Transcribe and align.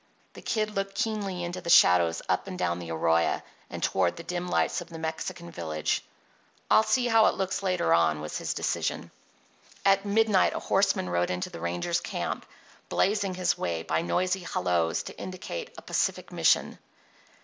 The 0.33 0.41
Kid 0.41 0.75
looked 0.75 0.95
keenly 0.95 1.43
into 1.43 1.61
the 1.61 1.69
shadows 1.69 2.23
up 2.27 2.47
and 2.47 2.57
down 2.57 2.79
the 2.79 2.89
arroyo 2.89 3.43
and 3.69 3.83
toward 3.83 4.15
the 4.17 4.23
dim 4.23 4.47
lights 4.47 4.81
of 4.81 4.89
the 4.89 4.97
Mexican 4.97 5.51
village. 5.51 6.03
"I'll 6.71 6.81
see 6.81 7.05
how 7.05 7.27
it 7.27 7.35
looks 7.35 7.61
later 7.61 7.93
on," 7.93 8.19
was 8.19 8.39
his 8.39 8.55
decision. 8.55 9.11
At 9.85 10.03
midnight 10.03 10.55
a 10.55 10.59
horseman 10.59 11.07
rode 11.07 11.29
into 11.29 11.51
the 11.51 11.59
rangers' 11.59 12.01
camp, 12.01 12.47
blazing 12.89 13.35
his 13.35 13.59
way 13.59 13.83
by 13.83 14.01
noisy 14.01 14.39
"halloes" 14.41 15.03
to 15.03 15.19
indicate 15.19 15.69
a 15.77 15.83
pacific 15.83 16.31
mission. 16.31 16.79